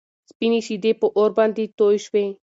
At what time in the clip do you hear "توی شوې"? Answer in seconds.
1.77-2.25